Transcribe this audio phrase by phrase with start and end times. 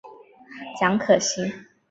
[0.79, 1.53] 蒋可心。